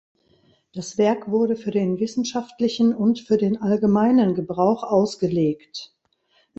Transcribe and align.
Das 0.73 0.97
Werk 0.97 1.29
wurde 1.29 1.55
für 1.55 1.69
den 1.69 1.99
wissenschaftlichen 1.99 2.95
und 2.95 3.19
für 3.19 3.37
den 3.37 3.61
allgemeinen 3.61 4.33
Gebrauch 4.33 4.81
ausgelegt. 4.81 5.93